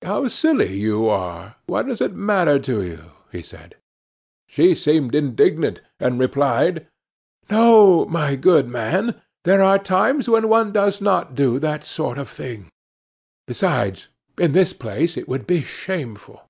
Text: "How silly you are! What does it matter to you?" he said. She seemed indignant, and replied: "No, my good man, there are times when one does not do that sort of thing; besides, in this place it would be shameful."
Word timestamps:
"How 0.00 0.26
silly 0.28 0.72
you 0.72 1.06
are! 1.06 1.56
What 1.66 1.86
does 1.86 2.00
it 2.00 2.14
matter 2.14 2.58
to 2.60 2.80
you?" 2.82 3.10
he 3.30 3.42
said. 3.42 3.74
She 4.46 4.74
seemed 4.74 5.14
indignant, 5.14 5.82
and 6.00 6.18
replied: 6.18 6.86
"No, 7.50 8.06
my 8.06 8.36
good 8.36 8.68
man, 8.68 9.20
there 9.44 9.60
are 9.62 9.78
times 9.78 10.30
when 10.30 10.48
one 10.48 10.72
does 10.72 11.02
not 11.02 11.34
do 11.34 11.58
that 11.58 11.84
sort 11.84 12.16
of 12.16 12.26
thing; 12.30 12.70
besides, 13.46 14.08
in 14.38 14.52
this 14.52 14.72
place 14.72 15.14
it 15.18 15.28
would 15.28 15.46
be 15.46 15.62
shameful." 15.62 16.48